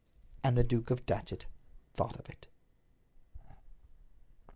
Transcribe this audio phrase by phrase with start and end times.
[0.43, 1.45] And the Duke of Datchet
[1.95, 2.47] thought of it.